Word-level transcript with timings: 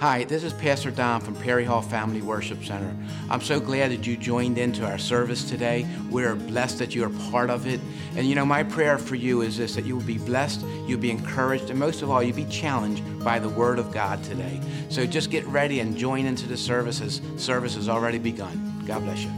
Hi, 0.00 0.24
this 0.24 0.44
is 0.44 0.54
Pastor 0.54 0.90
Don 0.90 1.20
from 1.20 1.34
Perry 1.34 1.66
Hall 1.66 1.82
Family 1.82 2.22
Worship 2.22 2.64
Center. 2.64 2.96
I'm 3.28 3.42
so 3.42 3.60
glad 3.60 3.90
that 3.90 4.06
you 4.06 4.16
joined 4.16 4.56
into 4.56 4.82
our 4.86 4.96
service 4.96 5.44
today. 5.44 5.86
We're 6.08 6.34
blessed 6.36 6.78
that 6.78 6.94
you're 6.94 7.10
part 7.30 7.50
of 7.50 7.66
it. 7.66 7.82
And 8.16 8.26
you 8.26 8.34
know, 8.34 8.46
my 8.46 8.62
prayer 8.62 8.96
for 8.96 9.14
you 9.14 9.42
is 9.42 9.58
this 9.58 9.74
that 9.74 9.84
you 9.84 9.94
will 9.94 10.02
be 10.02 10.16
blessed, 10.16 10.64
you'll 10.86 11.00
be 11.00 11.10
encouraged, 11.10 11.68
and 11.68 11.78
most 11.78 12.00
of 12.00 12.08
all, 12.08 12.22
you'll 12.22 12.34
be 12.34 12.46
challenged 12.46 13.02
by 13.22 13.38
the 13.38 13.50
Word 13.50 13.78
of 13.78 13.92
God 13.92 14.24
today. 14.24 14.58
So 14.88 15.04
just 15.04 15.30
get 15.30 15.44
ready 15.48 15.80
and 15.80 15.94
join 15.94 16.24
into 16.24 16.48
the 16.48 16.56
services. 16.56 17.20
Service 17.36 17.74
has 17.74 17.86
already 17.86 18.18
begun. 18.18 18.82
God 18.86 19.04
bless 19.04 19.22
you. 19.22 19.30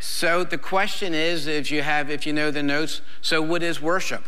So 0.00 0.44
the 0.44 0.56
question 0.56 1.14
is, 1.14 1.48
if 1.48 1.72
you 1.72 1.82
have, 1.82 2.10
if 2.10 2.28
you 2.28 2.32
know 2.32 2.52
the 2.52 2.62
notes, 2.62 3.00
so 3.22 3.42
what 3.42 3.64
is 3.64 3.82
worship? 3.82 4.22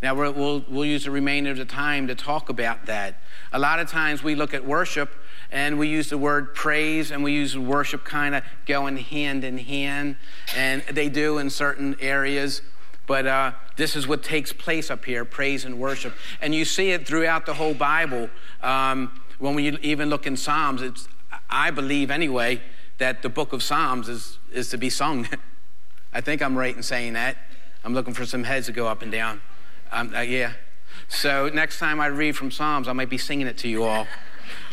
Now, 0.00 0.14
we 0.14 0.30
will 0.30 0.64
we'll 0.68 0.84
use 0.84 1.04
the 1.04 1.10
remainder 1.10 1.50
of 1.50 1.56
the 1.56 1.64
time 1.64 2.06
to 2.06 2.14
talk 2.14 2.48
about 2.48 2.86
that. 2.86 3.20
A 3.52 3.58
lot 3.58 3.80
of 3.80 3.90
times 3.90 4.22
we 4.22 4.36
look 4.36 4.54
at 4.54 4.64
worship 4.64 5.12
and 5.50 5.78
we 5.78 5.88
use 5.88 6.10
the 6.10 6.18
word 6.18 6.54
praise 6.54 7.10
and 7.10 7.24
we 7.24 7.32
use 7.32 7.58
worship 7.58 8.04
kind 8.04 8.34
of 8.34 8.44
going 8.66 8.98
hand 8.98 9.42
in 9.42 9.58
hand, 9.58 10.16
and 10.56 10.82
they 10.90 11.08
do 11.08 11.38
in 11.38 11.50
certain 11.50 11.96
areas. 12.00 12.62
But 13.08 13.26
uh, 13.26 13.52
this 13.76 13.96
is 13.96 14.06
what 14.06 14.22
takes 14.22 14.52
place 14.52 14.90
up 14.90 15.04
here 15.04 15.24
praise 15.24 15.64
and 15.64 15.80
worship. 15.80 16.14
And 16.40 16.54
you 16.54 16.64
see 16.64 16.90
it 16.90 17.06
throughout 17.06 17.46
the 17.46 17.54
whole 17.54 17.74
Bible. 17.74 18.28
Um, 18.62 19.20
when 19.38 19.54
we 19.54 19.70
even 19.78 20.10
look 20.10 20.26
in 20.26 20.36
Psalms, 20.36 20.82
it's, 20.82 21.08
I 21.48 21.70
believe 21.70 22.10
anyway, 22.10 22.60
that 22.98 23.22
the 23.22 23.28
book 23.28 23.52
of 23.52 23.62
Psalms 23.62 24.08
is, 24.08 24.38
is 24.52 24.68
to 24.70 24.76
be 24.76 24.90
sung. 24.90 25.26
I 26.12 26.20
think 26.20 26.42
I'm 26.42 26.56
right 26.56 26.76
in 26.76 26.82
saying 26.82 27.14
that. 27.14 27.36
I'm 27.82 27.94
looking 27.94 28.12
for 28.12 28.26
some 28.26 28.44
heads 28.44 28.66
to 28.66 28.72
go 28.72 28.86
up 28.86 29.02
and 29.02 29.10
down. 29.10 29.40
Um, 29.90 30.14
uh, 30.14 30.20
yeah. 30.20 30.52
So 31.08 31.48
next 31.48 31.78
time 31.78 32.00
I 32.00 32.06
read 32.06 32.36
from 32.36 32.50
Psalms, 32.50 32.88
I 32.88 32.92
might 32.92 33.08
be 33.08 33.18
singing 33.18 33.46
it 33.46 33.58
to 33.58 33.68
you 33.68 33.84
all. 33.84 34.06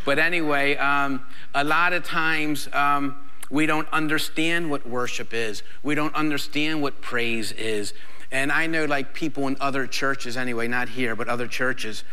But 0.05 0.19
anyway, 0.19 0.75
um, 0.77 1.25
a 1.53 1.63
lot 1.63 1.94
of 1.94 2.03
times 2.03 2.67
um, 2.73 3.16
we 3.49 3.66
don't 3.66 3.88
understand 3.91 4.69
what 4.69 4.88
worship 4.88 5.33
is. 5.33 5.63
We 5.83 5.95
don't 5.95 6.13
understand 6.13 6.81
what 6.81 7.02
praise 7.02 7.52
is. 7.52 7.94
And 8.31 8.52
I 8.52 8.67
know, 8.67 8.85
like 8.85 9.13
people 9.13 9.47
in 9.47 9.55
other 9.59 9.88
churches, 9.88 10.35
anyway, 10.35 10.67
not 10.67 10.89
here, 10.89 11.16
but 11.16 11.27
other 11.27 11.47
churches, 11.47 12.03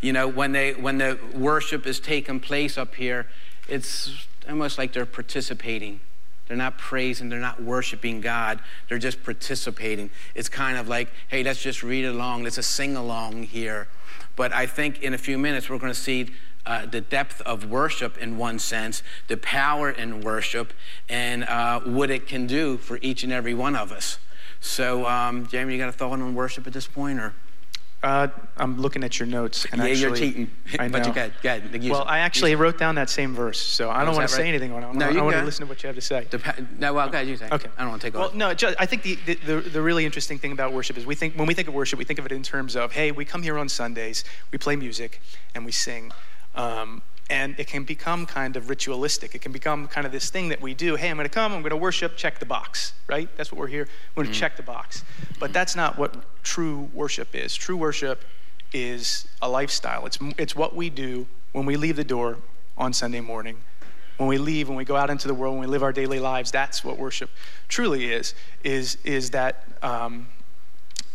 you 0.00 0.12
know, 0.12 0.28
when 0.28 0.52
they 0.52 0.74
when 0.74 0.98
the 0.98 1.18
worship 1.34 1.86
is 1.86 1.98
taking 1.98 2.40
place 2.40 2.78
up 2.78 2.94
here, 2.94 3.26
it's 3.68 4.26
almost 4.48 4.78
like 4.78 4.92
they're 4.92 5.06
participating 5.06 6.00
they're 6.52 6.58
not 6.58 6.76
praising, 6.76 7.30
they're 7.30 7.40
not 7.40 7.62
worshiping 7.62 8.20
God, 8.20 8.60
they're 8.86 8.98
just 8.98 9.24
participating. 9.24 10.10
It's 10.34 10.50
kind 10.50 10.76
of 10.76 10.86
like, 10.86 11.08
hey, 11.28 11.42
let's 11.42 11.62
just 11.62 11.82
read 11.82 12.04
along, 12.04 12.42
let's 12.42 12.58
a 12.58 12.62
sing 12.62 12.94
along 12.94 13.44
here. 13.44 13.88
But 14.36 14.52
I 14.52 14.66
think 14.66 15.00
in 15.00 15.14
a 15.14 15.18
few 15.18 15.38
minutes 15.38 15.70
we're 15.70 15.78
going 15.78 15.94
to 15.94 15.98
see 15.98 16.28
uh, 16.66 16.84
the 16.84 17.00
depth 17.00 17.40
of 17.40 17.70
worship 17.70 18.18
in 18.18 18.36
one 18.36 18.58
sense, 18.58 19.02
the 19.28 19.38
power 19.38 19.90
in 19.90 20.20
worship, 20.20 20.74
and 21.08 21.44
uh, 21.44 21.80
what 21.80 22.10
it 22.10 22.26
can 22.26 22.46
do 22.46 22.76
for 22.76 22.98
each 23.00 23.24
and 23.24 23.32
every 23.32 23.54
one 23.54 23.74
of 23.74 23.90
us. 23.90 24.18
So, 24.60 25.06
um, 25.06 25.46
Jamie, 25.46 25.72
you 25.72 25.78
got 25.78 25.88
a 25.88 25.92
thought 25.92 26.12
on 26.12 26.34
worship 26.34 26.66
at 26.66 26.74
this 26.74 26.86
point, 26.86 27.18
or? 27.18 27.32
Uh, 28.02 28.26
I'm 28.56 28.80
looking 28.80 29.04
at 29.04 29.20
your 29.20 29.28
notes. 29.28 29.64
And 29.70 29.80
yeah, 29.80 29.88
actually, 29.88 30.00
you're 30.00 30.16
cheating. 30.16 30.50
I 30.78 30.88
know. 30.88 30.98
but 30.98 31.06
you 31.06 31.12
got, 31.12 31.30
got 31.42 31.82
Well, 31.84 32.04
I 32.06 32.18
actually 32.18 32.56
wrote 32.56 32.76
down 32.76 32.96
that 32.96 33.08
same 33.08 33.32
verse, 33.32 33.60
so 33.60 33.90
I 33.90 34.04
don't 34.04 34.16
want 34.16 34.28
to 34.28 34.34
say 34.34 34.48
anything 34.48 34.72
on 34.72 34.82
it. 34.82 34.94
No, 34.94 35.06
I, 35.06 35.14
I 35.14 35.22
want 35.22 35.36
to 35.36 35.44
listen 35.44 35.66
to 35.66 35.68
what 35.68 35.82
you 35.82 35.86
have 35.86 35.94
to 35.94 36.02
say. 36.02 36.26
Dep- 36.28 36.78
no, 36.78 36.92
well, 36.94 37.08
go 37.08 37.14
ahead, 37.14 37.28
you 37.28 37.36
say. 37.36 37.48
Okay. 37.52 37.68
I 37.76 37.82
don't 37.82 37.90
want 37.90 38.02
to 38.02 38.06
take 38.08 38.14
well, 38.14 38.28
off. 38.28 38.34
no, 38.34 38.54
just, 38.54 38.74
I 38.80 38.86
think 38.86 39.02
the, 39.02 39.14
the, 39.14 39.60
the, 39.60 39.80
really 39.80 40.04
interesting 40.04 40.38
thing 40.38 40.50
about 40.50 40.72
worship 40.72 40.98
is 40.98 41.06
we 41.06 41.14
think, 41.14 41.36
when 41.36 41.46
we 41.46 41.54
think 41.54 41.68
of 41.68 41.74
worship, 41.74 41.98
we 41.98 42.04
think 42.04 42.18
of 42.18 42.26
it 42.26 42.32
in 42.32 42.42
terms 42.42 42.74
of, 42.74 42.90
hey, 42.90 43.12
we 43.12 43.24
come 43.24 43.42
here 43.42 43.56
on 43.56 43.68
Sundays, 43.68 44.24
we 44.50 44.58
play 44.58 44.74
music, 44.74 45.20
and 45.54 45.64
we 45.64 45.70
sing. 45.70 46.10
Um, 46.56 47.02
and 47.32 47.58
it 47.58 47.66
can 47.66 47.82
become 47.82 48.26
kind 48.26 48.58
of 48.58 48.68
ritualistic. 48.68 49.34
It 49.34 49.40
can 49.40 49.52
become 49.52 49.88
kind 49.88 50.06
of 50.06 50.12
this 50.12 50.28
thing 50.28 50.50
that 50.50 50.60
we 50.60 50.74
do. 50.74 50.96
Hey, 50.96 51.08
I'm 51.08 51.16
going 51.16 51.26
to 51.26 51.32
come, 51.32 51.54
I'm 51.54 51.62
going 51.62 51.70
to 51.70 51.76
worship, 51.76 52.14
check 52.14 52.38
the 52.38 52.44
box, 52.44 52.92
right? 53.08 53.26
That's 53.38 53.50
what 53.50 53.58
we're 53.58 53.68
here. 53.68 53.88
We're 54.14 54.24
going 54.24 54.32
to 54.32 54.36
mm-hmm. 54.36 54.40
check 54.40 54.58
the 54.58 54.62
box. 54.62 55.02
But 55.40 55.54
that's 55.54 55.74
not 55.74 55.96
what 55.96 56.14
true 56.42 56.90
worship 56.92 57.34
is. 57.34 57.54
True 57.54 57.78
worship 57.78 58.22
is 58.74 59.26
a 59.40 59.48
lifestyle. 59.48 60.04
It's, 60.04 60.18
it's 60.36 60.54
what 60.54 60.76
we 60.76 60.90
do 60.90 61.26
when 61.52 61.64
we 61.64 61.76
leave 61.76 61.96
the 61.96 62.04
door 62.04 62.36
on 62.76 62.92
Sunday 62.92 63.22
morning. 63.22 63.56
When 64.18 64.28
we 64.28 64.36
leave, 64.36 64.68
when 64.68 64.76
we 64.76 64.84
go 64.84 64.96
out 64.96 65.08
into 65.08 65.26
the 65.26 65.34
world, 65.34 65.54
when 65.54 65.62
we 65.62 65.72
live 65.72 65.82
our 65.82 65.92
daily 65.92 66.20
lives, 66.20 66.50
that's 66.50 66.84
what 66.84 66.98
worship 66.98 67.30
truly 67.66 68.12
is, 68.12 68.34
is, 68.62 68.98
is, 69.04 69.30
that, 69.30 69.64
um, 69.82 70.26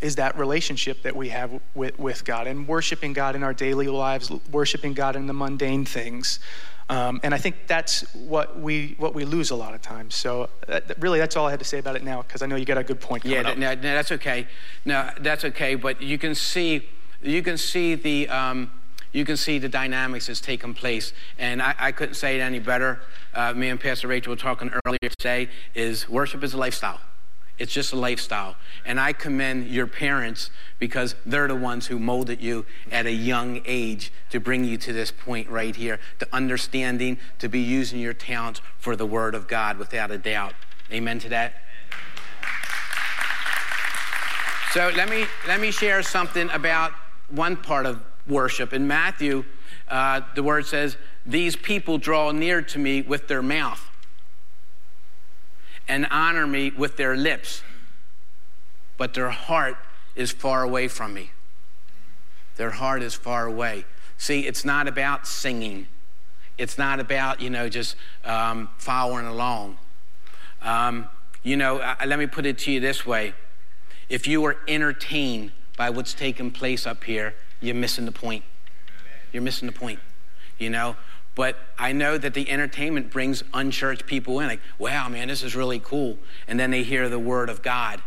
is 0.01 0.15
that 0.15 0.37
relationship 0.37 1.01
that 1.03 1.15
we 1.15 1.29
have 1.29 1.59
with, 1.73 1.97
with 1.97 2.23
God 2.23 2.47
and 2.47 2.67
worshiping 2.67 3.13
God 3.13 3.35
in 3.35 3.43
our 3.43 3.53
daily 3.53 3.87
lives, 3.87 4.31
worshiping 4.51 4.93
God 4.93 5.15
in 5.15 5.27
the 5.27 5.33
mundane 5.33 5.85
things. 5.85 6.39
Um, 6.89 7.19
and 7.23 7.33
I 7.33 7.37
think 7.37 7.67
that's 7.67 8.13
what 8.13 8.59
we 8.59 8.95
what 8.97 9.13
we 9.13 9.25
lose 9.25 9.51
a 9.51 9.55
lot 9.55 9.73
of 9.73 9.81
times. 9.81 10.15
So 10.15 10.49
that, 10.67 10.85
really, 10.99 11.19
that's 11.19 11.35
all 11.35 11.45
I 11.45 11.51
had 11.51 11.59
to 11.59 11.65
say 11.65 11.79
about 11.79 11.97
it 11.97 12.03
now 12.03 12.21
because 12.21 12.41
I 12.41 12.45
know 12.45 12.55
you 12.55 12.63
got 12.63 12.77
a 12.77 12.83
good 12.83 13.01
point. 13.01 13.25
yeah, 13.25 13.41
no, 13.41 13.53
no, 13.55 13.75
that's 13.75 14.11
okay. 14.13 14.47
No, 14.85 15.09
that's 15.19 15.43
okay. 15.43 15.75
But 15.75 16.01
you 16.01 16.17
can 16.17 16.33
see 16.33 16.87
you 17.21 17.43
can 17.43 17.57
see 17.57 17.95
the 17.95 18.29
um, 18.29 18.71
you 19.11 19.25
can 19.25 19.35
see 19.35 19.57
the 19.59 19.67
dynamics 19.67 20.27
that's 20.27 20.39
taken 20.39 20.73
place. 20.73 21.11
And 21.37 21.61
I, 21.61 21.75
I 21.77 21.91
couldn't 21.91 22.15
say 22.15 22.37
it 22.37 22.41
any 22.41 22.59
better. 22.59 23.01
Uh, 23.33 23.53
me 23.53 23.67
and 23.67 23.79
Pastor 23.79 24.07
Rachel 24.07 24.31
were 24.31 24.37
talking 24.37 24.71
earlier 24.85 25.09
today. 25.17 25.49
Is 25.75 26.07
worship 26.07 26.41
is 26.41 26.53
a 26.53 26.57
lifestyle. 26.57 27.01
It's 27.57 27.73
just 27.73 27.91
a 27.91 27.95
lifestyle. 27.95 28.55
And 28.85 28.99
I 28.99 29.13
commend 29.13 29.67
your 29.67 29.87
parents 29.87 30.51
because 30.77 31.15
they're 31.25 31.47
the 31.47 31.55
ones 31.55 31.87
who 31.87 31.97
molded 31.97 32.41
you 32.41 32.65
at 32.91 33.05
a 33.05 33.11
young 33.11 33.61
age 33.65 34.11
to 34.29 34.39
bring 34.39 34.63
you 34.63 34.77
to 34.77 34.93
this 34.93 35.11
point 35.11 35.49
right 35.49 35.75
here, 35.75 35.99
to 36.19 36.27
understanding, 36.31 37.17
to 37.39 37.49
be 37.49 37.59
using 37.59 37.99
your 37.99 38.13
talents 38.13 38.61
for 38.77 38.95
the 38.95 39.05
Word 39.05 39.33
of 39.33 39.47
God 39.47 39.77
without 39.77 40.11
a 40.11 40.17
doubt. 40.17 40.53
Amen 40.91 41.19
to 41.19 41.29
that? 41.29 41.53
So 44.71 44.91
let 44.95 45.09
me, 45.09 45.25
let 45.47 45.59
me 45.59 45.71
share 45.71 46.03
something 46.03 46.49
about 46.51 46.91
one 47.29 47.57
part 47.57 47.87
of 47.87 48.03
worship. 48.27 48.73
In 48.73 48.87
Matthew, 48.87 49.45
uh, 49.87 50.21
the 50.35 50.43
word 50.43 50.65
says, 50.65 50.97
These 51.25 51.55
people 51.55 51.97
draw 51.97 52.31
near 52.31 52.61
to 52.61 52.77
me 52.77 53.01
with 53.01 53.27
their 53.27 53.41
mouth 53.41 53.86
and 55.87 56.07
honor 56.11 56.45
me 56.45 56.71
with 56.71 56.97
their 56.97 57.15
lips, 57.15 57.61
but 58.97 59.13
their 59.13 59.29
heart 59.29 59.77
is 60.15 60.31
far 60.31 60.63
away 60.63 60.87
from 60.87 61.13
me. 61.13 61.31
Their 62.55 62.71
heart 62.71 63.03
is 63.03 63.13
far 63.13 63.45
away. 63.45 63.85
See, 64.17 64.47
it's 64.47 64.65
not 64.65 64.87
about 64.87 65.27
singing. 65.27 65.87
It's 66.57 66.77
not 66.77 66.99
about, 66.99 67.39
you 67.39 67.49
know, 67.49 67.69
just 67.69 67.95
um, 68.25 68.69
following 68.77 69.27
along. 69.27 69.77
Um, 70.61 71.07
you 71.43 71.55
know, 71.55 71.77
let 72.05 72.17
me 72.17 72.25
put 72.25 72.45
it 72.45 72.57
to 72.59 72.71
you 72.71 72.79
this 72.79 73.05
way. 73.05 73.33
If 74.09 74.27
you 74.27 74.43
are 74.45 74.57
entertained 74.67 75.51
by 75.77 75.91
what's 75.91 76.13
taking 76.13 76.51
place 76.51 76.87
up 76.87 77.03
here, 77.03 77.35
you're 77.61 77.75
missing 77.75 78.05
the 78.05 78.11
point. 78.11 78.43
You're 79.31 79.43
missing 79.43 79.67
the 79.67 79.73
point, 79.73 79.99
you 80.57 80.69
know? 80.69 80.95
But 81.37 81.55
I 81.77 81.91
know 81.91 82.17
that 82.17 82.33
the 82.33 82.49
entertainment 82.49 83.11
brings 83.11 83.43
unchurched 83.53 84.07
people 84.07 84.39
in, 84.39 84.47
like, 84.47 84.59
wow, 84.79 85.07
man, 85.07 85.27
this 85.27 85.43
is 85.43 85.55
really 85.55 85.79
cool. 85.79 86.17
And 86.47 86.59
then 86.59 86.71
they 86.71 86.81
hear 86.81 87.09
the 87.09 87.19
word 87.19 87.47
of 87.47 87.61
God. 87.61 88.01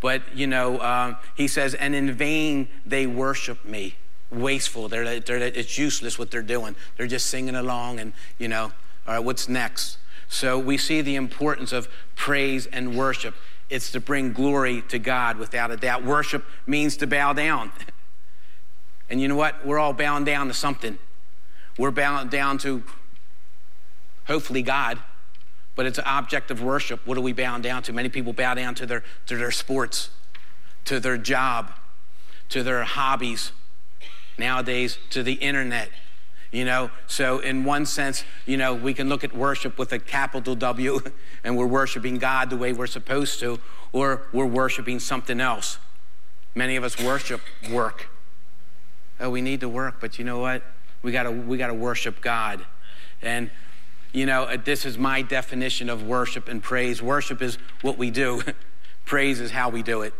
But, 0.00 0.22
you 0.32 0.46
know, 0.46 0.80
um, 0.80 1.16
he 1.34 1.48
says, 1.48 1.74
and 1.74 1.92
in 1.92 2.12
vain 2.12 2.68
they 2.86 3.04
worship 3.04 3.64
me. 3.64 3.96
Wasteful. 4.30 4.88
They're, 4.88 5.18
they're, 5.18 5.38
it's 5.38 5.76
useless 5.76 6.20
what 6.20 6.30
they're 6.30 6.40
doing. 6.40 6.76
They're 6.96 7.08
just 7.08 7.26
singing 7.26 7.56
along 7.56 7.98
and, 7.98 8.12
you 8.38 8.46
know, 8.46 8.72
all 9.08 9.14
right, 9.14 9.18
what's 9.18 9.48
next? 9.48 9.98
So 10.28 10.56
we 10.56 10.78
see 10.78 11.00
the 11.00 11.16
importance 11.16 11.72
of 11.72 11.88
praise 12.14 12.66
and 12.66 12.96
worship. 12.96 13.34
It's 13.70 13.90
to 13.90 13.98
bring 13.98 14.32
glory 14.32 14.82
to 14.82 15.00
God 15.00 15.36
without 15.36 15.72
a 15.72 15.76
doubt. 15.76 16.04
Worship 16.04 16.44
means 16.68 16.96
to 16.98 17.08
bow 17.08 17.32
down. 17.32 17.72
and 19.10 19.20
you 19.20 19.26
know 19.26 19.34
what? 19.34 19.66
We're 19.66 19.80
all 19.80 19.92
bowing 19.92 20.24
down 20.24 20.46
to 20.46 20.54
something. 20.54 21.00
We're 21.78 21.90
bowing 21.90 22.28
down 22.28 22.58
to 22.58 22.82
hopefully 24.26 24.62
God, 24.62 24.98
but 25.74 25.86
it's 25.86 25.98
an 25.98 26.04
object 26.04 26.50
of 26.50 26.62
worship. 26.62 27.06
What 27.06 27.16
are 27.18 27.22
we 27.22 27.32
bowing 27.32 27.62
down 27.62 27.82
to? 27.84 27.92
Many 27.92 28.08
people 28.08 28.32
bow 28.32 28.54
down 28.54 28.74
to 28.76 28.86
their, 28.86 29.02
to 29.26 29.36
their 29.36 29.50
sports, 29.50 30.10
to 30.84 31.00
their 31.00 31.16
job, 31.16 31.72
to 32.50 32.62
their 32.62 32.84
hobbies, 32.84 33.52
nowadays 34.38 34.98
to 35.10 35.22
the 35.22 35.34
internet 35.34 35.90
you 36.50 36.64
know 36.64 36.90
so 37.06 37.38
in 37.38 37.64
one 37.64 37.84
sense 37.84 38.24
you 38.46 38.56
know 38.56 38.74
we 38.74 38.94
can 38.94 39.08
look 39.08 39.24
at 39.24 39.34
worship 39.34 39.78
with 39.78 39.92
a 39.92 39.98
capital 39.98 40.54
w 40.54 41.00
and 41.44 41.56
we're 41.56 41.66
worshiping 41.66 42.18
god 42.18 42.50
the 42.50 42.56
way 42.56 42.72
we're 42.72 42.86
supposed 42.86 43.40
to 43.40 43.58
or 43.92 44.22
we're 44.32 44.46
worshiping 44.46 44.98
something 44.98 45.40
else 45.40 45.78
many 46.54 46.76
of 46.76 46.84
us 46.84 46.98
worship 47.02 47.40
work 47.70 48.08
oh 49.20 49.30
we 49.30 49.40
need 49.40 49.60
to 49.60 49.68
work 49.68 49.96
but 50.00 50.18
you 50.18 50.24
know 50.24 50.38
what 50.38 50.62
we 51.02 51.12
got 51.12 51.24
to 51.24 51.30
we 51.30 51.58
got 51.58 51.68
to 51.68 51.74
worship 51.74 52.20
god. 52.20 52.64
And 53.20 53.50
you 54.12 54.26
know 54.26 54.44
uh, 54.44 54.56
this 54.62 54.84
is 54.84 54.98
my 54.98 55.22
definition 55.22 55.88
of 55.88 56.02
worship 56.02 56.48
and 56.48 56.62
praise. 56.62 57.02
Worship 57.02 57.42
is 57.42 57.58
what 57.82 57.98
we 57.98 58.10
do. 58.10 58.42
Praise 59.04 59.40
is 59.40 59.50
how 59.50 59.68
we 59.68 59.82
do 59.82 60.02
it. 60.02 60.14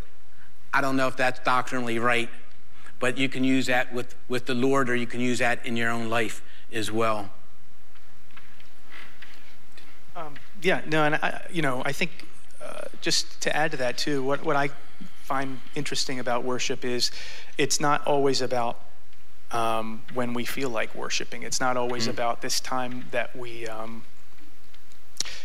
I 0.75 0.81
don't 0.81 0.97
know 0.97 1.07
if 1.07 1.17
that's 1.17 1.39
doctrinally 1.41 1.99
right 2.01 2.29
but 3.03 3.19
you 3.19 3.29
can 3.29 3.43
use 3.43 3.67
that 3.67 3.93
with, 3.93 4.15
with 4.29 4.47
the 4.47 4.55
Lord 4.55 4.89
or 4.89 4.95
you 4.95 5.09
can 5.09 5.19
use 5.19 5.41
that 5.41 5.67
in 5.67 5.77
your 5.77 5.91
own 5.91 6.09
life 6.09 6.41
as 6.73 6.93
well. 6.93 7.29
Um, 10.15 10.35
yeah, 10.63 10.83
no, 10.87 11.03
and 11.03 11.17
I, 11.17 11.45
you 11.51 11.63
know, 11.63 11.83
I 11.85 11.91
think 11.91 12.29
uh, 12.65 12.83
just 13.01 13.41
to 13.41 13.57
add 13.57 13.73
to 13.73 13.77
that 13.79 13.99
too, 13.99 14.23
what, 14.23 14.45
what 14.45 14.55
I 14.55 14.71
find 15.25 15.59
interesting 15.75 16.21
about 16.21 16.45
worship 16.45 16.85
is 16.85 17.11
it's 17.59 17.81
not 17.81 18.07
always 18.07 18.41
about 18.41 18.79
um, 19.53 20.03
when 20.15 20.35
we 20.35 20.45
feel 20.45 20.71
like 20.71 20.95
worshiping. 20.95 21.43
It's 21.43 21.61
not 21.61 21.77
always 21.77 22.07
mm. 22.07 22.11
about 22.11 22.41
this 22.43 22.61
time 22.61 23.07
that 23.11 23.37
we. 23.37 23.67
Um, 23.67 24.05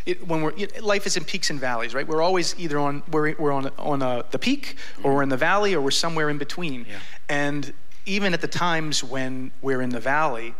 it, 0.05 0.25
when 0.25 0.41
we're 0.41 0.53
life 0.81 1.05
is 1.05 1.17
in 1.17 1.25
peaks 1.25 1.49
and 1.49 1.59
valleys, 1.59 1.93
right? 1.93 2.07
We're 2.07 2.21
always 2.21 2.55
either 2.57 2.79
on 2.79 3.03
we're, 3.11 3.35
we're 3.37 3.51
on 3.51 3.69
on 3.77 4.01
a, 4.01 4.23
the 4.31 4.39
peak, 4.39 4.77
or 5.03 5.15
we're 5.15 5.23
in 5.23 5.29
the 5.29 5.37
valley, 5.37 5.73
or 5.73 5.81
we're 5.81 5.91
somewhere 5.91 6.29
in 6.29 6.37
between. 6.37 6.85
Yeah. 6.89 6.99
And 7.29 7.73
even 8.05 8.33
at 8.33 8.41
the 8.41 8.47
times 8.47 9.03
when 9.03 9.51
we're 9.61 9.81
in 9.81 9.89
the 9.89 9.99
valley, 9.99 10.55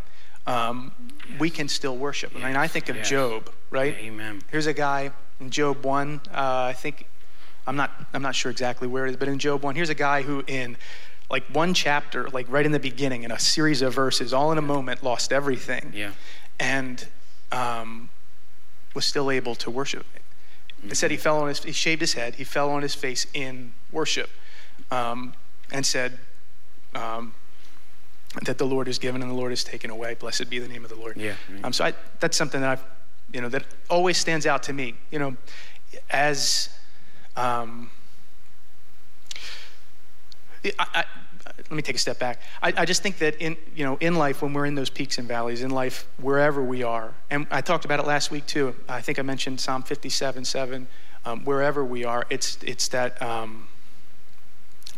um, 0.46 0.92
yes. 1.30 1.40
we 1.40 1.50
can 1.50 1.70
still 1.70 1.96
worship. 1.96 2.34
Yes. 2.34 2.44
I 2.44 2.48
mean, 2.48 2.56
I 2.58 2.68
think 2.68 2.90
of 2.90 2.98
yes. 2.98 3.10
Job, 3.10 3.50
right? 3.72 3.96
Amen. 3.96 4.42
Here's 4.52 4.68
a 4.68 4.74
guy 4.74 5.12
in 5.40 5.50
Job 5.50 5.86
one. 5.86 6.20
Uh, 6.30 6.66
I 6.70 6.74
think 6.74 7.08
I'm 7.66 7.78
not 7.78 7.92
I'm 8.14 8.22
not 8.22 8.36
sure 8.36 8.52
exactly 8.52 8.88
where 8.88 9.06
it 9.06 9.12
is, 9.12 9.18
but 9.18 9.30
in 9.30 9.40
Job 9.40 9.64
one, 9.64 9.76
here's 9.76 9.90
a 9.90 9.96
guy 9.96 10.22
who 10.22 10.44
in 10.46 10.78
like 11.30 11.44
one 11.48 11.74
chapter, 11.74 12.30
like 12.30 12.46
right 12.50 12.66
in 12.66 12.72
the 12.72 12.80
beginning, 12.80 13.24
in 13.24 13.32
a 13.32 13.40
series 13.40 13.82
of 13.82 13.94
verses, 13.94 14.34
all 14.34 14.52
in 14.52 14.58
a 14.58 14.62
moment, 14.62 15.04
lost 15.04 15.34
everything. 15.34 15.92
Yeah. 15.94 16.12
And 16.60 17.08
um, 17.52 18.10
was 18.94 19.06
still 19.06 19.30
able 19.30 19.56
to 19.56 19.70
worship. 19.70 20.06
Mm-hmm. 20.80 20.92
It 20.92 20.96
said 20.96 21.12
he 21.12 21.18
fell 21.18 21.40
on 21.40 21.50
his, 21.50 21.64
he 21.64 21.72
shaved 21.72 22.02
his 22.02 22.14
head, 22.14 22.36
he 22.36 22.44
fell 22.44 22.70
on 22.70 22.82
his 22.82 22.96
face 22.96 23.28
in 23.34 23.74
worship, 23.92 24.30
um, 24.90 25.34
and 25.72 25.86
said 25.86 26.18
um, 26.96 27.34
that 28.44 28.58
the 28.58 28.66
Lord 28.66 28.88
is 28.88 28.98
given 28.98 29.22
and 29.22 29.30
the 29.30 29.36
Lord 29.36 29.52
is 29.52 29.64
taken 29.64 29.90
away. 29.90 30.16
Blessed 30.16 30.50
be 30.50 30.60
the 30.60 30.68
name 30.68 30.84
of 30.84 30.90
the 30.90 30.96
Lord. 30.96 31.18
Yeah. 31.18 31.34
Um, 31.64 31.74
so 31.74 31.86
I, 31.86 31.94
that's 32.20 32.38
something 32.38 32.62
that 32.62 32.72
I've, 32.72 32.84
you 33.34 33.42
know, 33.42 33.50
that 33.50 33.66
always 33.90 34.18
stands 34.18 34.46
out 34.46 34.64
to 34.64 34.74
me. 34.74 34.96
You 35.12 35.20
know, 35.20 35.38
as 36.10 36.70
um, 37.36 37.92
I, 40.80 40.88
I, 40.94 41.06
let 41.58 41.72
me 41.72 41.82
take 41.82 41.96
a 41.96 42.00
step 42.00 42.20
back. 42.20 42.42
I, 42.62 42.74
I, 42.78 42.86
just 42.86 43.04
think 43.04 43.18
that 43.20 43.36
in 43.42 43.58
you 43.76 43.84
know 43.84 43.98
in 44.00 44.16
life 44.16 44.42
when 44.42 44.54
we're 44.54 44.66
in 44.66 44.76
those 44.76 44.90
peaks 44.90 45.18
and 45.18 45.28
valleys 45.28 45.62
in 45.62 45.72
life 45.72 46.08
wherever 46.22 46.64
we 46.64 46.84
are, 46.84 47.14
and 47.30 47.48
I 47.52 47.62
talked 47.62 47.86
about 47.86 48.00
it 48.00 48.06
last 48.06 48.32
week 48.32 48.46
too. 48.46 48.76
I 48.88 49.02
think 49.02 49.20
I 49.20 49.22
mentioned 49.22 49.60
Psalm 49.60 49.84
57, 49.84 50.46
7. 50.46 50.88
Um, 51.26 51.44
wherever 51.44 51.84
we 51.84 52.06
are, 52.06 52.26
it's 52.30 52.58
it's 52.64 52.88
that 52.90 53.22
um, 53.22 53.68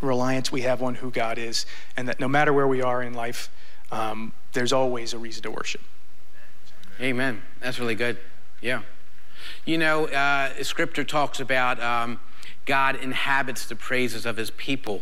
reliance 0.01 0.51
we 0.51 0.62
have 0.62 0.83
on 0.83 0.95
who 0.95 1.10
God 1.10 1.38
is, 1.38 1.66
and 1.98 2.07
that 2.07 2.19
no 2.19 2.27
matter 2.27 2.54
where 2.54 2.68
we 2.68 2.81
are 2.81 3.01
in 3.01 3.13
life, 3.13 3.50
um, 3.92 4.33
there's 4.54 4.74
always 4.74 5.13
a 5.13 5.18
reason 5.18 5.44
to 5.44 5.51
worship. 5.51 5.81
Amen. 7.01 7.42
That's 7.62 7.80
really 7.80 7.95
good. 7.95 8.18
Yeah. 8.62 8.81
You 9.66 9.77
know, 9.77 10.07
uh, 10.07 10.63
Scripture 10.63 11.04
talks 11.04 11.39
about 11.39 11.81
um, 11.81 12.19
God 12.66 12.98
inhabits 12.98 13.66
the 13.68 13.75
praises 13.75 14.25
of 14.25 14.38
His 14.38 14.51
people 14.51 15.01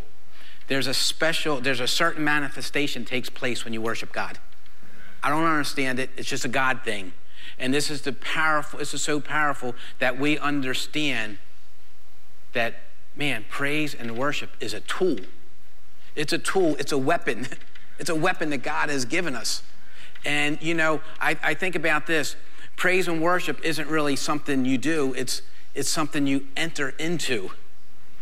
there's 0.67 0.87
a 0.87 0.93
special, 0.93 1.61
there's 1.61 1.79
a 1.79 1.87
certain 1.87 2.23
manifestation 2.23 3.05
takes 3.05 3.29
place 3.29 3.63
when 3.63 3.73
you 3.73 3.81
worship 3.81 4.11
God. 4.11 4.37
I 5.23 5.29
don't 5.29 5.43
understand 5.43 5.99
it. 5.99 6.09
It's 6.17 6.29
just 6.29 6.45
a 6.45 6.49
God 6.49 6.81
thing. 6.83 7.13
And 7.57 7.73
this 7.73 7.89
is 7.89 8.01
the 8.01 8.13
powerful, 8.13 8.79
this 8.79 8.93
is 8.93 9.01
so 9.01 9.19
powerful 9.19 9.75
that 9.99 10.19
we 10.19 10.37
understand 10.37 11.37
that, 12.53 12.75
man, 13.15 13.45
praise 13.49 13.95
and 13.95 14.17
worship 14.17 14.51
is 14.59 14.73
a 14.73 14.81
tool. 14.81 15.17
It's 16.15 16.33
a 16.33 16.37
tool, 16.37 16.75
it's 16.79 16.91
a 16.91 16.97
weapon. 16.97 17.47
It's 17.99 18.11
a 18.11 18.15
weapon 18.15 18.51
that 18.51 18.59
God 18.59 18.89
has 18.89 19.05
given 19.05 19.35
us. 19.35 19.63
And, 20.23 20.61
you 20.61 20.75
know, 20.75 21.01
I, 21.19 21.35
I 21.41 21.53
think 21.55 21.75
about 21.75 22.05
this 22.05 22.35
praise 22.75 23.07
and 23.07 23.21
worship 23.21 23.59
isn't 23.63 23.89
really 23.89 24.15
something 24.15 24.65
you 24.65 24.77
do, 24.77 25.15
it's, 25.15 25.41
it's 25.73 25.89
something 25.89 26.27
you 26.27 26.45
enter 26.55 26.89
into. 26.99 27.49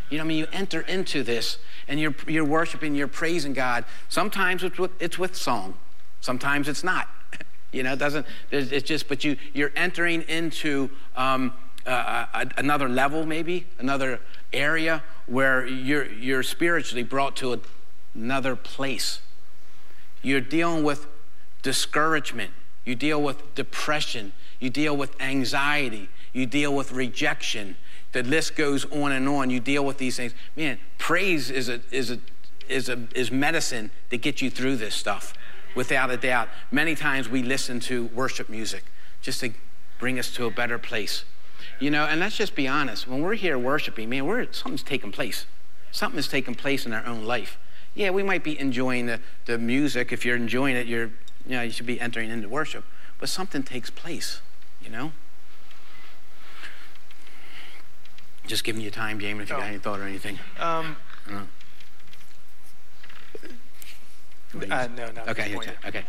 You 0.09 0.17
know 0.17 0.23
I 0.23 0.27
mean? 0.27 0.37
You 0.37 0.47
enter 0.53 0.81
into 0.81 1.23
this 1.23 1.57
and 1.87 1.99
you're, 1.99 2.15
you're 2.27 2.45
worshiping, 2.45 2.95
you're 2.95 3.07
praising 3.07 3.53
God. 3.53 3.85
Sometimes 4.09 4.63
it's 4.63 4.77
with, 4.77 4.91
it's 5.01 5.19
with 5.19 5.35
song, 5.35 5.75
sometimes 6.21 6.67
it's 6.67 6.83
not. 6.83 7.07
you 7.71 7.83
know, 7.83 7.93
it 7.93 7.99
doesn't, 7.99 8.25
it's 8.51 8.87
just, 8.87 9.07
but 9.07 9.23
you, 9.23 9.37
you're 9.53 9.71
entering 9.75 10.21
into 10.23 10.89
um, 11.15 11.53
uh, 11.85 12.45
another 12.57 12.89
level, 12.89 13.25
maybe, 13.25 13.65
another 13.79 14.19
area 14.51 15.03
where 15.27 15.65
you're, 15.65 16.11
you're 16.11 16.43
spiritually 16.43 17.03
brought 17.03 17.35
to 17.37 17.59
another 18.15 18.55
place. 18.55 19.19
You're 20.21 20.41
dealing 20.41 20.83
with 20.83 21.07
discouragement, 21.61 22.51
you 22.83 22.95
deal 22.95 23.21
with 23.21 23.55
depression, 23.55 24.33
you 24.59 24.69
deal 24.69 24.95
with 24.95 25.19
anxiety, 25.21 26.09
you 26.33 26.45
deal 26.45 26.73
with 26.73 26.91
rejection, 26.91 27.75
the 28.11 28.23
list 28.23 28.55
goes 28.55 28.85
on 28.91 29.11
and 29.11 29.27
on. 29.27 29.49
You 29.49 29.59
deal 29.59 29.85
with 29.85 29.97
these 29.97 30.17
things. 30.17 30.33
Man, 30.55 30.79
praise 30.97 31.49
is 31.49 31.69
a, 31.69 31.81
is 31.91 32.11
a, 32.11 32.19
is 32.69 32.89
a, 32.89 33.07
is 33.13 33.31
medicine 33.31 33.91
to 34.09 34.17
get 34.17 34.41
you 34.41 34.49
through 34.49 34.77
this 34.77 34.95
stuff, 34.95 35.33
without 35.75 36.09
a 36.09 36.17
doubt. 36.17 36.49
Many 36.71 36.95
times 36.95 37.29
we 37.29 37.43
listen 37.43 37.79
to 37.81 38.05
worship 38.07 38.49
music 38.49 38.85
just 39.21 39.39
to 39.41 39.51
bring 39.99 40.19
us 40.19 40.33
to 40.35 40.45
a 40.45 40.51
better 40.51 40.77
place. 40.77 41.25
You 41.79 41.91
know, 41.91 42.05
and 42.05 42.19
let's 42.19 42.37
just 42.37 42.55
be 42.55 42.67
honest. 42.67 43.07
When 43.07 43.21
we're 43.21 43.35
here 43.35 43.57
worshiping, 43.59 44.09
man, 44.09 44.25
we're, 44.25 44.51
something's 44.51 44.83
taking 44.83 45.11
place. 45.11 45.45
Something 45.91 46.19
is 46.19 46.27
taking 46.27 46.55
place 46.55 46.85
in 46.85 46.93
our 46.93 47.05
own 47.05 47.23
life. 47.23 47.57
Yeah, 47.93 48.09
we 48.09 48.23
might 48.23 48.43
be 48.43 48.59
enjoying 48.59 49.05
the, 49.05 49.19
the 49.45 49.57
music. 49.57 50.11
If 50.11 50.25
you're 50.25 50.35
enjoying 50.35 50.75
it, 50.75 50.87
you're, 50.87 51.11
you 51.45 51.51
know, 51.51 51.61
you 51.61 51.71
should 51.71 51.85
be 51.85 51.99
entering 51.99 52.29
into 52.29 52.49
worship. 52.49 52.83
But 53.19 53.29
something 53.29 53.63
takes 53.63 53.89
place, 53.89 54.41
you 54.81 54.89
know? 54.89 55.13
Just 58.47 58.63
giving 58.63 58.81
you 58.81 58.91
time, 58.91 59.19
Jamin, 59.19 59.41
if 59.41 59.49
you 59.49 59.55
got 59.55 59.63
any 59.63 59.77
thought 59.79 59.99
or 59.99 60.03
anything. 60.03 60.37
Um, 60.59 60.95
uh, 64.69 64.87
no, 64.95 65.11
no. 65.11 65.23
Okay, 65.27 65.55
okay. 65.85 66.05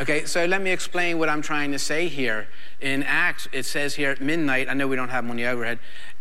Okay, 0.00 0.24
so 0.24 0.46
let 0.46 0.62
me 0.62 0.70
explain 0.70 1.18
what 1.18 1.28
I'm 1.28 1.42
trying 1.42 1.72
to 1.72 1.78
say 1.78 2.08
here. 2.08 2.48
In 2.80 3.02
Acts, 3.02 3.46
it 3.52 3.64
says 3.64 3.94
here 3.96 4.10
at 4.10 4.22
midnight, 4.22 4.68
I 4.68 4.74
know 4.74 4.88
we 4.88 4.96
don't 4.96 5.10
have 5.10 5.24
them 5.24 5.30
on 5.30 5.36
the 5.36 5.46
overhead. 5.46 5.78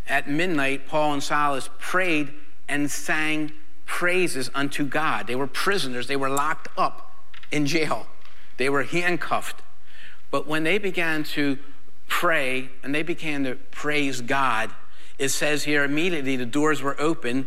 At 0.08 0.30
midnight, 0.30 0.88
Paul 0.88 1.14
and 1.14 1.24
Silas 1.24 1.70
prayed 1.80 2.34
and 2.68 2.92
sang 2.92 3.54
praises 3.86 4.50
unto 4.54 4.86
God. 4.86 5.28
They 5.28 5.36
were 5.36 5.48
prisoners, 5.48 6.08
they 6.08 6.18
were 6.18 6.30
locked 6.30 6.68
up 6.78 7.16
in 7.52 7.66
jail, 7.66 8.08
they 8.58 8.70
were 8.70 8.84
handcuffed. 8.84 9.62
But 10.32 10.48
when 10.48 10.64
they 10.64 10.78
began 10.78 11.24
to 11.24 11.58
pray 12.08 12.70
and 12.84 12.94
they 12.94 13.04
began 13.04 13.46
to 13.46 13.56
praise 13.56 14.20
God, 14.22 14.72
it 15.22 15.30
says 15.30 15.64
here 15.64 15.84
immediately 15.84 16.36
the 16.36 16.48
doors 16.48 16.82
were 16.82 17.00
open 17.00 17.46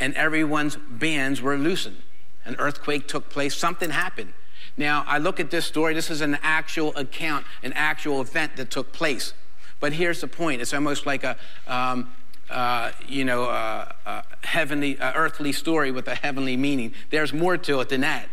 and 0.00 0.12
everyone's 0.14 0.76
bands 0.76 1.40
were 1.40 1.56
loosened. 1.56 2.02
An 2.44 2.56
earthquake 2.58 3.06
took 3.06 3.30
place, 3.30 3.56
something 3.56 3.90
happened. 3.90 4.32
Now, 4.76 5.04
I 5.06 5.18
look 5.18 5.38
at 5.38 5.52
this 5.52 5.64
story, 5.64 5.94
this 5.94 6.10
is 6.10 6.20
an 6.20 6.36
actual 6.42 6.92
account, 6.96 7.46
an 7.62 7.72
actual 7.74 8.20
event 8.20 8.56
that 8.56 8.72
took 8.72 8.92
place. 8.92 9.34
But 9.78 9.92
here's 9.92 10.20
the 10.20 10.26
point 10.26 10.60
it's 10.60 10.74
almost 10.74 11.06
like 11.06 11.22
a, 11.22 11.36
um, 11.68 12.12
uh, 12.50 12.90
you 13.06 13.24
know, 13.24 13.44
uh, 13.44 13.92
uh, 14.04 14.22
heavenly, 14.42 14.98
uh, 14.98 15.12
earthly 15.14 15.52
story 15.52 15.92
with 15.92 16.08
a 16.08 16.16
heavenly 16.16 16.56
meaning. 16.56 16.92
There's 17.10 17.32
more 17.32 17.56
to 17.56 17.80
it 17.80 17.88
than 17.88 18.00
that. 18.00 18.28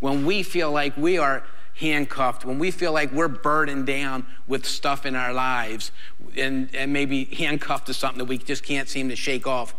When 0.00 0.26
we 0.26 0.42
feel 0.42 0.70
like 0.70 0.94
we 0.98 1.16
are 1.16 1.44
handcuffed, 1.76 2.44
when 2.44 2.58
we 2.58 2.70
feel 2.70 2.92
like 2.92 3.10
we're 3.12 3.28
burdened 3.28 3.86
down 3.86 4.26
with 4.46 4.64
stuff 4.64 5.04
in 5.04 5.16
our 5.16 5.32
lives 5.32 5.90
and, 6.36 6.68
and 6.74 6.92
maybe 6.92 7.24
handcuffed 7.24 7.86
to 7.86 7.94
something 7.94 8.18
that 8.18 8.26
we 8.26 8.38
just 8.38 8.62
can't 8.62 8.88
seem 8.88 9.08
to 9.08 9.16
shake 9.16 9.46
off, 9.46 9.74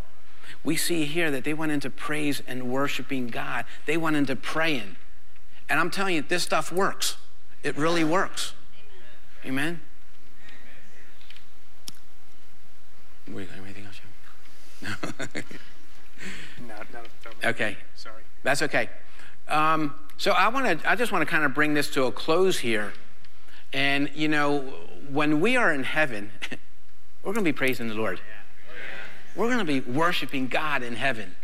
we 0.62 0.76
see 0.76 1.04
here 1.04 1.30
that 1.30 1.44
they 1.44 1.54
went 1.54 1.72
into 1.72 1.88
praise 1.88 2.42
and 2.46 2.70
worshiping 2.70 3.28
God. 3.28 3.64
They 3.86 3.96
went 3.96 4.16
into 4.16 4.36
praying. 4.36 4.96
And 5.68 5.80
I'm 5.80 5.90
telling 5.90 6.16
you, 6.16 6.22
this 6.22 6.42
stuff 6.42 6.70
works. 6.70 7.16
It 7.62 7.76
really 7.76 8.04
works. 8.04 8.52
Amen. 9.44 9.80
Amen? 13.28 13.48
anything 13.64 13.86
else? 13.86 14.00
No. 16.66 16.74
no, 16.92 17.00
no. 17.42 17.50
Okay. 17.50 17.76
Sorry. 17.94 18.22
That's 18.42 18.62
okay. 18.62 18.88
Um, 19.48 19.94
so 20.18 20.32
I 20.32 20.48
want 20.48 20.80
to, 20.80 20.90
I 20.90 20.96
just 20.96 21.12
want 21.12 21.22
to 21.22 21.26
kind 21.26 21.44
of 21.44 21.54
bring 21.54 21.74
this 21.74 21.90
to 21.90 22.04
a 22.04 22.12
close 22.12 22.58
here. 22.58 22.94
And, 23.72 24.10
you 24.14 24.28
know, 24.28 24.60
when 25.10 25.40
we 25.40 25.56
are 25.56 25.72
in 25.72 25.84
heaven, 25.84 26.30
we're 27.22 27.32
going 27.32 27.44
to 27.44 27.52
be 27.52 27.56
praising 27.56 27.88
the 27.88 27.94
Lord. 27.94 28.20
We're 29.34 29.48
going 29.48 29.58
to 29.58 29.64
be 29.64 29.80
worshiping 29.80 30.48
God 30.48 30.82
in 30.82 30.96
heaven. 30.96 31.34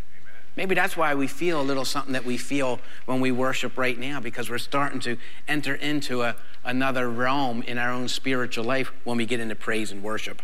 Maybe 0.56 0.74
that's 0.74 0.96
why 0.96 1.14
we 1.14 1.26
feel 1.26 1.60
a 1.60 1.62
little 1.62 1.84
something 1.84 2.12
that 2.12 2.24
we 2.24 2.36
feel 2.36 2.80
when 3.06 3.20
we 3.20 3.30
worship 3.30 3.76
right 3.76 3.98
now, 3.98 4.20
because 4.20 4.48
we're 4.50 4.58
starting 4.58 5.00
to 5.00 5.16
enter 5.48 5.74
into 5.74 6.22
a, 6.22 6.36
another 6.64 7.08
realm 7.10 7.62
in 7.62 7.78
our 7.78 7.90
own 7.90 8.08
spiritual 8.08 8.64
life 8.64 8.92
when 9.04 9.16
we 9.16 9.26
get 9.26 9.40
into 9.40 9.54
praise 9.54 9.92
and 9.92 10.02
worship. 10.02 10.42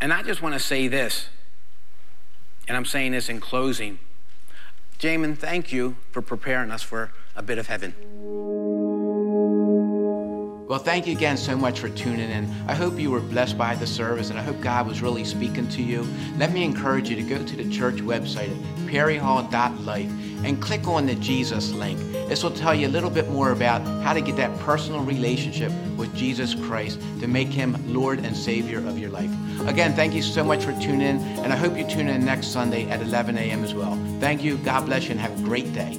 And 0.00 0.12
I 0.12 0.22
just 0.22 0.42
want 0.42 0.54
to 0.54 0.60
say 0.60 0.88
this, 0.88 1.28
and 2.66 2.76
I'm 2.76 2.84
saying 2.84 3.12
this 3.12 3.28
in 3.28 3.40
closing 3.40 3.98
Jamin, 4.98 5.38
thank 5.38 5.72
you 5.72 5.96
for 6.10 6.20
preparing 6.20 6.72
us 6.72 6.82
for 6.82 7.12
a 7.36 7.42
bit 7.42 7.56
of 7.56 7.68
heaven. 7.68 7.94
Well, 10.68 10.78
thank 10.78 11.06
you 11.06 11.14
again 11.14 11.38
so 11.38 11.56
much 11.56 11.80
for 11.80 11.88
tuning 11.88 12.30
in. 12.30 12.46
I 12.68 12.74
hope 12.74 13.00
you 13.00 13.10
were 13.10 13.20
blessed 13.20 13.56
by 13.56 13.74
the 13.74 13.86
service 13.86 14.28
and 14.28 14.38
I 14.38 14.42
hope 14.42 14.60
God 14.60 14.86
was 14.86 15.00
really 15.00 15.24
speaking 15.24 15.66
to 15.68 15.82
you. 15.82 16.06
Let 16.36 16.52
me 16.52 16.62
encourage 16.62 17.08
you 17.08 17.16
to 17.16 17.22
go 17.22 17.42
to 17.42 17.56
the 17.56 17.70
church 17.70 17.96
website 17.96 18.50
at 18.50 18.86
perryhall.life 18.86 20.10
and 20.44 20.60
click 20.60 20.86
on 20.86 21.06
the 21.06 21.14
Jesus 21.14 21.72
link. 21.72 21.98
This 22.28 22.44
will 22.44 22.50
tell 22.50 22.74
you 22.74 22.86
a 22.86 22.90
little 22.90 23.08
bit 23.08 23.30
more 23.30 23.52
about 23.52 23.80
how 24.02 24.12
to 24.12 24.20
get 24.20 24.36
that 24.36 24.56
personal 24.60 25.00
relationship 25.00 25.72
with 25.96 26.14
Jesus 26.14 26.54
Christ 26.54 27.00
to 27.20 27.26
make 27.26 27.48
him 27.48 27.74
Lord 27.90 28.18
and 28.18 28.36
Savior 28.36 28.86
of 28.86 28.98
your 28.98 29.10
life. 29.10 29.30
Again, 29.66 29.94
thank 29.94 30.12
you 30.12 30.20
so 30.20 30.44
much 30.44 30.64
for 30.64 30.72
tuning 30.72 31.00
in, 31.00 31.16
and 31.38 31.50
I 31.50 31.56
hope 31.56 31.78
you 31.78 31.88
tune 31.88 32.08
in 32.08 32.26
next 32.26 32.48
Sunday 32.48 32.88
at 32.90 33.00
11 33.00 33.38
a.m. 33.38 33.64
as 33.64 33.74
well. 33.74 33.98
Thank 34.20 34.44
you. 34.44 34.58
God 34.58 34.84
bless 34.84 35.04
you, 35.04 35.12
and 35.12 35.20
have 35.20 35.40
a 35.40 35.42
great 35.42 35.72
day. 35.72 35.98